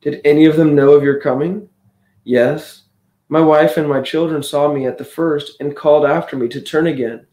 Did 0.00 0.22
any 0.24 0.46
of 0.46 0.56
them 0.56 0.74
know 0.74 0.92
of 0.92 1.02
your 1.02 1.20
coming? 1.20 1.68
Yes. 2.24 2.84
My 3.32 3.40
wife 3.40 3.76
and 3.76 3.88
my 3.88 4.00
children 4.00 4.42
saw 4.42 4.72
me 4.72 4.86
at 4.86 4.98
the 4.98 5.04
first 5.04 5.60
and 5.60 5.76
called 5.76 6.04
after 6.04 6.36
me 6.36 6.48
to 6.48 6.60
turn 6.60 6.88
again. 6.88 7.28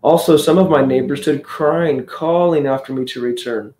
Also, 0.00 0.38
some 0.38 0.56
of 0.56 0.70
my 0.70 0.82
neighbors 0.82 1.20
stood 1.20 1.44
crying, 1.44 2.06
calling 2.06 2.66
after 2.66 2.94
me 2.94 3.04
to 3.04 3.20
return. 3.20 3.74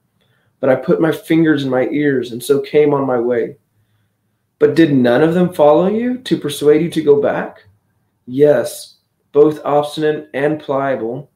But 0.61 0.69
I 0.69 0.77
put 0.77 1.01
my 1.01 1.11
fingers 1.11 1.65
in 1.65 1.71
my 1.71 1.89
ears 1.89 2.33
and 2.33 2.45
so 2.45 2.61
came 2.61 2.93
on 2.93 3.07
my 3.07 3.19
way. 3.19 3.57
But 4.59 4.75
did 4.75 4.93
none 4.93 5.23
of 5.23 5.33
them 5.33 5.55
follow 5.55 5.89
you 5.89 6.19
to 6.19 6.37
persuade 6.37 6.83
you 6.83 6.91
to 6.91 7.03
go 7.03 7.23
back? 7.23 7.65
Yes, 8.27 8.99
both 9.33 9.65
obstinate 9.65 10.29
and 10.35 10.61
pliable. 10.61 11.31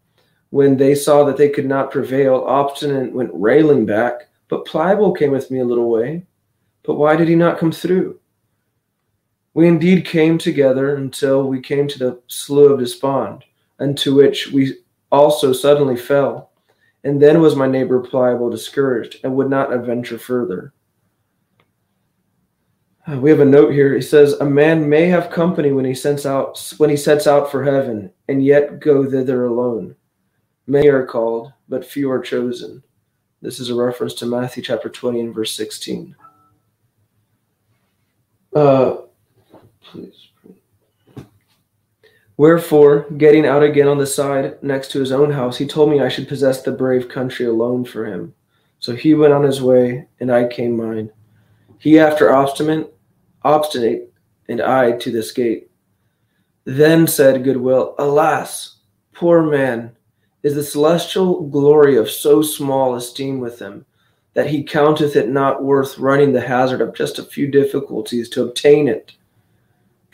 When 0.50 0.76
they 0.76 0.94
saw 0.94 1.24
that 1.24 1.38
they 1.38 1.48
could 1.48 1.64
not 1.64 1.90
prevail, 1.90 2.44
obstinate 2.46 3.14
went 3.14 3.30
railing 3.32 3.86
back, 3.86 4.28
but 4.48 4.66
pliable 4.66 5.14
came 5.14 5.30
with 5.30 5.50
me 5.50 5.60
a 5.60 5.64
little 5.64 5.88
way. 5.88 6.26
But 6.82 6.96
why 6.96 7.16
did 7.16 7.28
he 7.28 7.36
not 7.36 7.58
come 7.58 7.72
through? 7.72 8.20
We 9.54 9.68
indeed 9.68 10.04
came 10.04 10.36
together 10.36 10.96
until 10.96 11.48
we 11.48 11.60
came 11.60 11.86
to 11.88 11.98
the 11.98 12.20
slough 12.26 12.72
of 12.72 12.80
despond, 12.80 13.44
unto 13.78 14.14
which 14.14 14.50
we 14.50 14.78
also 15.12 15.52
suddenly 15.52 15.96
fell. 15.96 16.50
And 17.04 17.22
then 17.22 17.40
was 17.40 17.54
my 17.54 17.68
neighbor 17.68 18.00
pliable 18.00 18.50
discouraged, 18.50 19.20
and 19.22 19.36
would 19.36 19.50
not 19.50 19.72
adventure 19.72 20.18
further. 20.18 20.72
Uh, 23.06 23.18
we 23.18 23.28
have 23.30 23.40
a 23.40 23.44
note 23.44 23.72
here. 23.72 23.94
He 23.94 24.00
says, 24.00 24.32
"A 24.32 24.44
man 24.44 24.88
may 24.88 25.06
have 25.06 25.30
company 25.30 25.70
when 25.70 25.84
he 25.84 25.94
sets 25.94 26.24
out 26.24 26.74
when 26.78 26.88
he 26.88 26.96
sets 26.96 27.26
out 27.26 27.50
for 27.50 27.62
heaven, 27.62 28.10
and 28.28 28.42
yet 28.42 28.80
go 28.80 29.04
thither 29.04 29.44
alone. 29.44 29.94
Many 30.66 30.88
are 30.88 31.04
called, 31.04 31.52
but 31.68 31.84
few 31.84 32.10
are 32.10 32.20
chosen." 32.20 32.82
This 33.42 33.60
is 33.60 33.68
a 33.68 33.74
reference 33.74 34.14
to 34.14 34.26
Matthew 34.26 34.62
chapter 34.62 34.88
twenty 34.88 35.20
and 35.20 35.34
verse 35.34 35.52
sixteen. 35.52 36.16
Uh. 38.56 39.02
Wherefore, 42.36 43.06
getting 43.16 43.46
out 43.46 43.62
again 43.62 43.86
on 43.86 43.98
the 43.98 44.06
side 44.06 44.60
next 44.62 44.90
to 44.90 45.00
his 45.00 45.12
own 45.12 45.30
house, 45.30 45.56
he 45.56 45.66
told 45.66 45.90
me 45.90 46.00
I 46.00 46.08
should 46.08 46.26
possess 46.26 46.62
the 46.62 46.72
brave 46.72 47.08
country 47.08 47.46
alone 47.46 47.84
for 47.84 48.06
him. 48.06 48.34
So 48.80 48.94
he 48.94 49.14
went 49.14 49.32
on 49.32 49.44
his 49.44 49.62
way, 49.62 50.08
and 50.18 50.32
I 50.32 50.48
came 50.48 50.76
mine. 50.76 51.10
He 51.78 51.98
after 51.98 52.32
obstinate, 52.32 52.92
obstinate, 53.42 54.12
and 54.48 54.60
I 54.60 54.92
to 54.92 55.12
this 55.12 55.32
gate. 55.32 55.70
Then 56.64 57.06
said 57.06 57.44
Goodwill, 57.44 57.94
Alas, 57.98 58.78
poor 59.12 59.42
man, 59.42 59.96
is 60.42 60.54
the 60.54 60.62
celestial 60.62 61.46
glory 61.48 61.96
of 61.96 62.10
so 62.10 62.42
small 62.42 62.96
esteem 62.96 63.38
with 63.38 63.58
him, 63.58 63.86
that 64.34 64.48
he 64.48 64.64
counteth 64.64 65.14
it 65.14 65.28
not 65.28 65.62
worth 65.62 65.98
running 65.98 66.32
the 66.32 66.40
hazard 66.40 66.80
of 66.80 66.94
just 66.94 67.18
a 67.18 67.24
few 67.24 67.46
difficulties 67.46 68.28
to 68.30 68.42
obtain 68.42 68.88
it. 68.88 69.12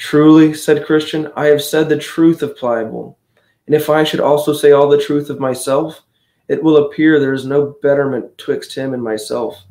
Truly, 0.00 0.54
said 0.54 0.87
Christian, 0.87 1.30
I 1.37 1.47
have 1.47 1.62
said 1.62 1.88
the 1.88 1.99
truth 1.99 2.42
of 2.42 2.57
Pliable, 2.57 3.19
and 3.66 3.75
if 3.75 3.88
I 3.88 4.02
should 4.02 4.21
also 4.21 4.52
say 4.52 4.73
all 4.73 4.88
the 4.88 5.00
truth 5.00 5.30
of 5.30 5.38
myself, 5.38 6.02
it 6.49 6.62
will 6.62 6.87
appear 6.87 7.21
there 7.21 7.33
is 7.33 7.47
no 7.47 7.76
betterment 7.83 8.37
twixt 8.38 8.75
him 8.75 8.95
and 8.95 9.02
myself. 9.02 9.64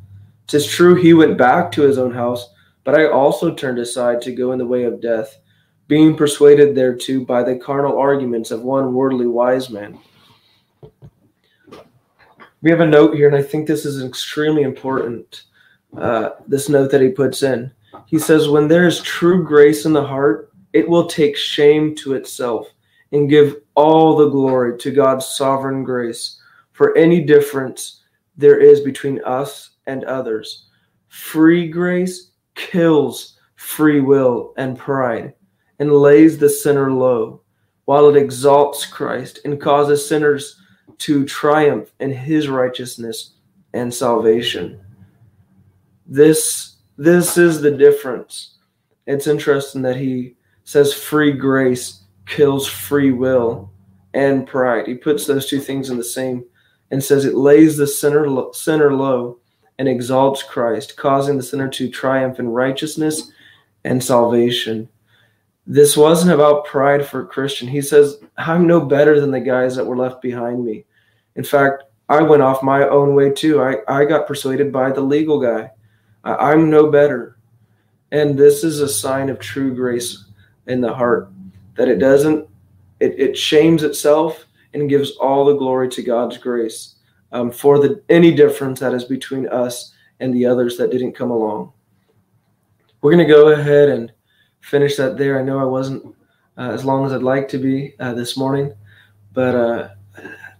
Tis 0.46 0.66
true 0.66 0.94
he 0.94 1.12
went 1.12 1.36
back 1.36 1.70
to 1.72 1.82
his 1.82 1.98
own 1.98 2.12
house, 2.12 2.48
but 2.84 2.94
I 2.94 3.08
also 3.08 3.54
turned 3.54 3.78
aside 3.78 4.22
to 4.22 4.32
go 4.32 4.52
in 4.52 4.58
the 4.58 4.66
way 4.66 4.84
of 4.84 5.02
death, 5.02 5.36
being 5.88 6.16
persuaded 6.16 6.74
thereto 6.74 7.24
by 7.24 7.42
the 7.42 7.58
carnal 7.58 7.98
arguments 7.98 8.50
of 8.50 8.62
one 8.62 8.94
worldly 8.94 9.26
wise 9.26 9.68
man 9.68 9.98
we 12.62 12.70
have 12.70 12.80
a 12.80 12.86
note 12.86 13.14
here, 13.14 13.26
and 13.26 13.36
I 13.36 13.42
think 13.42 13.66
this 13.66 13.84
is 13.84 14.02
extremely 14.02 14.62
important. 14.62 15.44
Uh, 15.96 16.30
this 16.46 16.68
note 16.68 16.90
that 16.90 17.00
he 17.00 17.08
puts 17.08 17.42
in. 17.42 17.72
He 18.06 18.18
says, 18.18 18.48
When 18.48 18.68
there 18.68 18.86
is 18.86 19.00
true 19.02 19.44
grace 19.44 19.86
in 19.86 19.92
the 19.92 20.04
heart, 20.04 20.52
it 20.72 20.88
will 20.88 21.06
take 21.06 21.36
shame 21.36 21.94
to 21.96 22.14
itself 22.14 22.68
and 23.12 23.28
give 23.28 23.56
all 23.74 24.16
the 24.16 24.28
glory 24.28 24.78
to 24.78 24.90
God's 24.90 25.26
sovereign 25.26 25.82
grace 25.82 26.40
for 26.72 26.96
any 26.96 27.22
difference 27.22 28.02
there 28.36 28.58
is 28.58 28.80
between 28.80 29.22
us 29.24 29.70
and 29.86 30.04
others. 30.04 30.66
Free 31.08 31.68
grace 31.68 32.30
kills 32.54 33.38
free 33.56 34.00
will 34.00 34.54
and 34.56 34.78
pride 34.78 35.34
and 35.78 35.92
lays 35.92 36.38
the 36.38 36.48
sinner 36.48 36.92
low, 36.92 37.42
while 37.86 38.08
it 38.08 38.16
exalts 38.16 38.86
Christ 38.86 39.40
and 39.44 39.60
causes 39.60 40.06
sinners 40.06 40.60
to 40.98 41.24
triumph 41.24 41.90
in 42.00 42.12
his 42.12 42.48
righteousness 42.48 43.32
and 43.72 43.92
salvation. 43.92 44.80
This 46.06 46.69
this 47.00 47.38
is 47.38 47.62
the 47.62 47.70
difference. 47.70 48.58
It's 49.06 49.26
interesting 49.26 49.80
that 49.82 49.96
he 49.96 50.36
says 50.64 50.92
free 50.92 51.32
grace 51.32 52.02
kills 52.26 52.66
free 52.66 53.10
will 53.10 53.72
and 54.12 54.46
pride. 54.46 54.86
He 54.86 54.96
puts 54.96 55.24
those 55.24 55.48
two 55.48 55.60
things 55.60 55.88
in 55.88 55.96
the 55.96 56.04
same 56.04 56.44
and 56.90 57.02
says 57.02 57.24
it 57.24 57.34
lays 57.34 57.78
the 57.78 57.86
sinner 57.86 58.52
sinner 58.52 58.94
low 58.94 59.38
and 59.78 59.88
exalts 59.88 60.42
Christ, 60.42 60.98
causing 60.98 61.38
the 61.38 61.42
sinner 61.42 61.70
to 61.70 61.88
triumph 61.88 62.38
in 62.38 62.50
righteousness 62.50 63.32
and 63.84 64.04
salvation. 64.04 64.86
This 65.66 65.96
wasn't 65.96 66.32
about 66.32 66.66
pride 66.66 67.06
for 67.06 67.22
a 67.22 67.26
Christian. 67.26 67.66
He 67.66 67.80
says, 67.80 68.18
I'm 68.36 68.66
no 68.66 68.78
better 68.78 69.18
than 69.18 69.30
the 69.30 69.40
guys 69.40 69.74
that 69.76 69.86
were 69.86 69.96
left 69.96 70.20
behind 70.20 70.62
me. 70.62 70.84
In 71.34 71.44
fact, 71.44 71.84
I 72.10 72.20
went 72.20 72.42
off 72.42 72.62
my 72.62 72.86
own 72.86 73.14
way 73.14 73.30
too. 73.30 73.62
I, 73.62 73.76
I 73.88 74.04
got 74.04 74.26
persuaded 74.26 74.70
by 74.70 74.90
the 74.92 75.00
legal 75.00 75.40
guy. 75.40 75.70
I, 76.24 76.52
I'm 76.52 76.70
no 76.70 76.90
better. 76.90 77.36
And 78.12 78.38
this 78.38 78.64
is 78.64 78.80
a 78.80 78.88
sign 78.88 79.28
of 79.28 79.38
true 79.38 79.74
grace 79.74 80.24
in 80.66 80.80
the 80.80 80.92
heart 80.92 81.30
that 81.76 81.88
it 81.88 81.98
doesn't, 81.98 82.48
it, 82.98 83.18
it 83.18 83.36
shames 83.36 83.82
itself 83.82 84.46
and 84.74 84.88
gives 84.88 85.12
all 85.12 85.44
the 85.44 85.56
glory 85.56 85.88
to 85.90 86.02
God's 86.02 86.38
grace 86.38 86.96
um, 87.32 87.50
for 87.50 87.78
the 87.78 88.02
any 88.08 88.34
difference 88.34 88.80
that 88.80 88.94
is 88.94 89.04
between 89.04 89.48
us 89.48 89.94
and 90.20 90.34
the 90.34 90.46
others 90.46 90.76
that 90.76 90.90
didn't 90.90 91.12
come 91.12 91.30
along. 91.30 91.72
We're 93.00 93.12
going 93.12 93.26
to 93.26 93.32
go 93.32 93.48
ahead 93.48 93.88
and 93.88 94.12
finish 94.60 94.96
that 94.96 95.16
there. 95.16 95.38
I 95.38 95.42
know 95.42 95.58
I 95.58 95.64
wasn't 95.64 96.14
uh, 96.58 96.70
as 96.70 96.84
long 96.84 97.06
as 97.06 97.12
I'd 97.12 97.22
like 97.22 97.48
to 97.48 97.58
be 97.58 97.94
uh, 97.98 98.12
this 98.12 98.36
morning, 98.36 98.74
but 99.32 99.54
uh, 99.54 99.88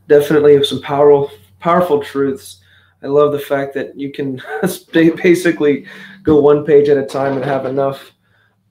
definitely 0.09 0.62
some 0.64 0.81
powerful 0.81 1.31
powerful 1.59 2.02
truths. 2.02 2.61
I 3.02 3.07
love 3.07 3.33
the 3.33 3.38
fact 3.38 3.75
that 3.75 3.99
you 3.99 4.12
can 4.12 4.40
basically 4.92 5.87
go 6.23 6.40
one 6.40 6.64
page 6.64 6.88
at 6.88 6.99
a 6.99 7.07
time 7.07 7.37
and 7.37 7.45
have 7.45 7.66
enough 7.66 8.12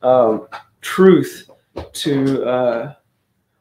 um, 0.01 0.47
truth 0.81 1.49
to 1.93 2.43
uh, 2.45 2.93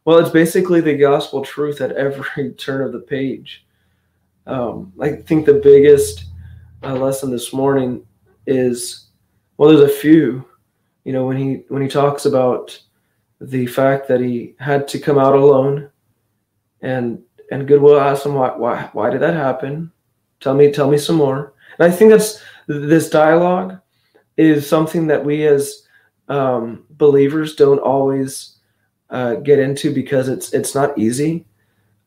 well, 0.05 0.19
it's 0.19 0.31
basically 0.31 0.81
the 0.81 0.97
gospel 0.97 1.45
truth 1.45 1.81
at 1.81 1.93
every 1.93 2.53
turn 2.59 2.83
of 2.83 2.93
the 2.93 3.01
page. 3.01 3.67
Um, 4.47 4.93
I 5.01 5.13
think 5.13 5.45
the 5.45 5.61
biggest 5.63 6.25
uh, 6.83 6.95
lesson 6.95 7.31
this 7.31 7.53
morning 7.53 8.07
is 8.47 9.09
well, 9.57 9.69
there's 9.69 9.91
a 9.91 9.95
few. 9.95 10.45
You 11.05 11.13
know, 11.13 11.27
when 11.27 11.37
he 11.37 11.65
when 11.69 11.83
he 11.83 11.89
talks 11.89 12.25
about 12.25 12.79
the 13.41 13.67
fact 13.67 14.09
that 14.09 14.21
he 14.21 14.55
had 14.59 14.89
to 14.89 14.99
come 14.99 15.19
out 15.19 15.35
alone 15.35 15.91
and 16.83 17.23
and 17.51 17.67
Goodwill 17.67 18.01
asked 18.01 18.27
him 18.27 18.35
why, 18.35 18.57
why, 18.57 18.91
why 18.93 19.11
did 19.11 19.21
that 19.21 19.35
happen? 19.35 19.91
Tell 20.41 20.55
me, 20.55 20.71
tell 20.73 20.91
me 20.91 20.99
some 20.99 21.17
more. 21.17 21.53
And 21.79 21.93
I 21.93 21.95
think 21.95 22.11
that's 22.11 22.43
this 22.67 23.11
dialogue 23.11 23.79
is 24.37 24.69
something 24.69 25.07
that 25.09 25.25
we 25.25 25.47
as 25.47 25.87
um, 26.29 26.85
believers 26.91 27.57
don't 27.57 27.81
always 27.81 28.59
uh, 29.11 29.37
get 29.37 29.59
into 29.59 29.93
because 29.93 30.29
it's 30.29 30.53
it's 30.53 30.75
not 30.75 30.97
easy. 30.99 31.47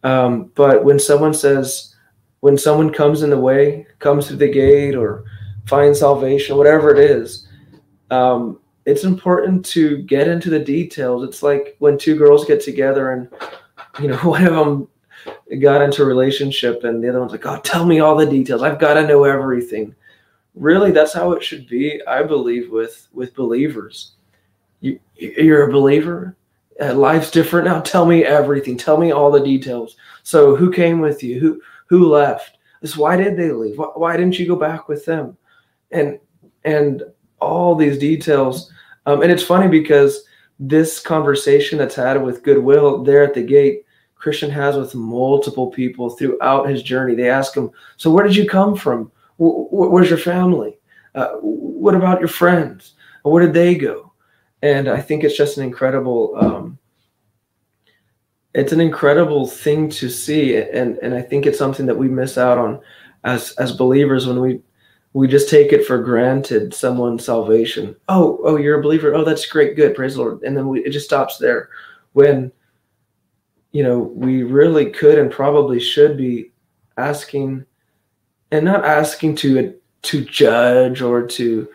Um, 0.03 0.51
but 0.55 0.83
when 0.83 0.99
someone 0.99 1.33
says, 1.33 1.95
when 2.39 2.57
someone 2.57 2.91
comes 2.91 3.21
in 3.21 3.29
the 3.29 3.39
way, 3.39 3.85
comes 3.99 4.27
through 4.27 4.37
the 4.37 4.51
gate, 4.51 4.95
or 4.95 5.25
finds 5.65 5.99
salvation, 5.99 6.57
whatever 6.57 6.91
it 6.91 6.99
is, 6.99 7.47
um, 8.09 8.59
it's 8.85 9.03
important 9.03 9.65
to 9.67 9.99
get 10.03 10.27
into 10.27 10.49
the 10.49 10.59
details. 10.59 11.23
It's 11.23 11.43
like 11.43 11.75
when 11.79 11.97
two 11.97 12.15
girls 12.15 12.45
get 12.45 12.61
together 12.61 13.11
and 13.11 13.29
you 13.99 14.07
know 14.07 14.17
one 14.23 14.45
of 14.45 14.53
them 14.53 14.87
got 15.59 15.81
into 15.81 16.03
a 16.03 16.05
relationship 16.05 16.83
and 16.83 17.03
the 17.03 17.09
other 17.09 17.19
one's 17.19 17.31
like, 17.31 17.45
"Oh, 17.45 17.59
tell 17.63 17.85
me 17.85 17.99
all 17.99 18.15
the 18.15 18.25
details. 18.25 18.61
I've 18.61 18.79
got 18.79 18.95
to 18.95 19.07
know 19.07 19.23
everything." 19.23 19.95
Really, 20.55 20.91
that's 20.91 21.13
how 21.13 21.31
it 21.31 21.43
should 21.43 21.67
be, 21.67 22.01
I 22.07 22.23
believe, 22.23 22.71
with 22.71 23.07
with 23.13 23.35
believers. 23.35 24.13
You, 24.79 24.99
you're 25.15 25.69
a 25.69 25.71
believer. 25.71 26.35
Uh, 26.81 26.93
life's 26.93 27.31
different 27.31 27.67
now. 27.67 27.81
Tell 27.81 28.05
me 28.05 28.23
everything. 28.23 28.77
Tell 28.77 28.97
me 28.97 29.11
all 29.11 29.31
the 29.31 29.39
details. 29.39 29.97
So, 30.23 30.55
who 30.55 30.71
came 30.71 30.99
with 30.99 31.23
you? 31.23 31.39
Who 31.39 31.61
who 31.87 32.09
left? 32.09 32.57
This 32.81 32.97
why 32.97 33.15
did 33.15 33.37
they 33.37 33.51
leave? 33.51 33.77
Why, 33.77 33.87
why 33.95 34.17
didn't 34.17 34.39
you 34.39 34.47
go 34.47 34.55
back 34.55 34.87
with 34.87 35.05
them? 35.05 35.37
And 35.91 36.19
and 36.63 37.03
all 37.39 37.75
these 37.75 37.97
details. 37.97 38.71
Um, 39.05 39.21
and 39.21 39.31
it's 39.31 39.43
funny 39.43 39.67
because 39.67 40.23
this 40.59 40.99
conversation 40.99 41.77
that's 41.77 41.95
had 41.95 42.21
with 42.23 42.43
Goodwill 42.43 43.03
there 43.03 43.23
at 43.23 43.33
the 43.33 43.41
gate, 43.41 43.83
Christian 44.21 44.51
has 44.51 44.77
with 44.77 44.95
multiple 44.95 45.71
people 45.71 46.11
throughout 46.11 46.69
his 46.69 46.83
journey. 46.83 47.15
They 47.15 47.29
ask 47.29 47.55
him, 47.55 47.71
"So 47.97 48.11
where 48.11 48.25
did 48.25 48.35
you 48.35 48.47
come 48.47 48.75
from? 48.75 49.11
Where's 49.37 50.09
your 50.09 50.19
family? 50.19 50.77
Uh, 51.15 51.31
what 51.41 51.95
about 51.95 52.19
your 52.19 52.29
friends? 52.29 52.93
Where 53.23 53.43
did 53.43 53.53
they 53.53 53.75
go?" 53.75 54.13
And 54.61 54.87
I 54.87 55.01
think 55.01 55.23
it's 55.23 55.35
just 55.35 55.57
an 55.57 55.63
incredible, 55.63 56.33
um, 56.37 56.77
it's 58.53 58.71
an 58.71 58.81
incredible 58.81 59.47
thing 59.47 59.89
to 59.89 60.09
see, 60.09 60.55
and 60.57 60.97
and 60.99 61.13
I 61.15 61.21
think 61.21 61.45
it's 61.45 61.57
something 61.57 61.87
that 61.87 61.97
we 61.97 62.07
miss 62.07 62.37
out 62.37 62.57
on 62.57 62.79
as 63.23 63.53
as 63.57 63.71
believers 63.75 64.27
when 64.27 64.39
we 64.39 64.61
we 65.13 65.27
just 65.27 65.49
take 65.49 65.73
it 65.73 65.85
for 65.85 65.97
granted 65.97 66.73
someone's 66.73 67.25
salvation. 67.25 67.95
Oh, 68.07 68.39
oh, 68.43 68.57
you're 68.57 68.79
a 68.79 68.83
believer. 68.83 69.13
Oh, 69.13 69.25
that's 69.25 69.45
great. 69.45 69.75
Good. 69.75 69.95
Praise 69.95 70.15
the 70.15 70.21
Lord. 70.21 70.41
And 70.43 70.55
then 70.55 70.69
we, 70.69 70.85
it 70.85 70.91
just 70.91 71.05
stops 71.05 71.37
there 71.37 71.69
when, 72.13 72.51
you 73.71 73.83
know, 73.83 73.99
we 73.99 74.43
really 74.43 74.89
could 74.89 75.17
and 75.17 75.31
probably 75.31 75.79
should 75.79 76.17
be 76.17 76.51
asking 76.97 77.65
and 78.51 78.65
not 78.65 78.83
asking 78.83 79.35
to, 79.35 79.73
to 80.01 80.25
judge 80.25 81.01
or 81.01 81.25
to 81.25 81.67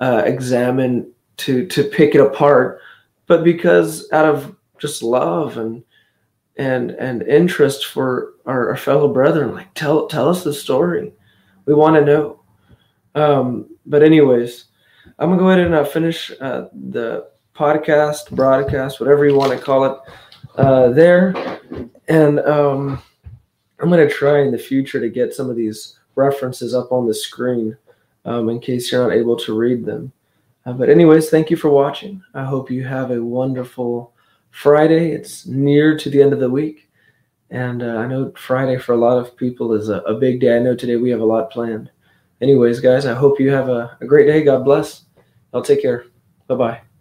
uh, 0.00 0.22
examine, 0.24 1.10
to, 1.36 1.66
to 1.66 1.84
pick 1.84 2.14
it 2.14 2.20
apart, 2.20 2.80
but 3.26 3.44
because 3.44 4.10
out 4.12 4.24
of 4.24 4.56
just 4.78 5.02
love 5.02 5.58
and, 5.58 5.82
and, 6.56 6.92
and 6.92 7.22
interest 7.22 7.86
for 7.86 8.34
our, 8.46 8.70
our 8.70 8.76
fellow 8.76 9.12
brethren, 9.12 9.52
like 9.52 9.72
tell, 9.74 10.06
tell 10.06 10.28
us 10.28 10.44
the 10.44 10.52
story. 10.52 11.12
We 11.66 11.74
want 11.74 11.96
to 11.96 12.04
know 12.04 12.40
um, 13.14 13.68
but 13.86 14.02
anyways, 14.02 14.66
I'm 15.18 15.30
gonna 15.30 15.40
go 15.40 15.50
ahead 15.50 15.64
and 15.64 15.74
uh, 15.74 15.84
finish 15.84 16.30
uh, 16.40 16.66
the 16.72 17.28
podcast, 17.54 18.30
broadcast, 18.30 19.00
whatever 19.00 19.26
you 19.26 19.36
want 19.36 19.52
to 19.52 19.58
call 19.58 19.84
it, 19.84 19.98
uh, 20.56 20.90
there, 20.90 21.34
and 22.08 22.40
um, 22.40 23.02
I'm 23.80 23.90
gonna 23.90 24.08
try 24.08 24.40
in 24.40 24.52
the 24.52 24.58
future 24.58 25.00
to 25.00 25.08
get 25.08 25.34
some 25.34 25.50
of 25.50 25.56
these 25.56 25.98
references 26.14 26.74
up 26.74 26.92
on 26.92 27.06
the 27.06 27.14
screen 27.14 27.76
um, 28.24 28.48
in 28.48 28.60
case 28.60 28.90
you're 28.90 29.02
not 29.02 29.16
able 29.16 29.36
to 29.36 29.56
read 29.56 29.84
them. 29.84 30.12
Uh, 30.66 30.72
but 30.72 30.88
anyways, 30.88 31.28
thank 31.28 31.50
you 31.50 31.56
for 31.56 31.68
watching. 31.70 32.22
I 32.34 32.44
hope 32.44 32.70
you 32.70 32.84
have 32.84 33.10
a 33.10 33.22
wonderful 33.22 34.12
Friday. 34.50 35.12
It's 35.12 35.46
near 35.46 35.98
to 35.98 36.08
the 36.08 36.22
end 36.22 36.32
of 36.32 36.40
the 36.40 36.50
week. 36.50 36.88
And 37.50 37.82
uh, 37.82 37.96
I 37.96 38.06
know 38.06 38.32
Friday 38.36 38.78
for 38.78 38.92
a 38.94 38.96
lot 38.98 39.18
of 39.18 39.36
people 39.36 39.74
is 39.74 39.90
a, 39.90 39.98
a 40.00 40.14
big 40.14 40.40
day. 40.40 40.56
I 40.56 40.60
know 40.60 40.74
today 40.74 40.96
we 40.96 41.10
have 41.10 41.20
a 41.20 41.24
lot 41.24 41.50
planned 41.50 41.90
anyways, 42.44 42.80
guys, 42.80 43.06
I 43.06 43.14
hope 43.14 43.40
you 43.40 43.50
have 43.50 43.68
a, 43.68 43.96
a 44.00 44.06
great 44.06 44.26
day. 44.26 44.42
God 44.42 44.64
bless. 44.64 45.04
I'll 45.52 45.62
take 45.62 45.82
care. 45.82 46.06
Bye 46.46 46.54
bye. 46.56 46.84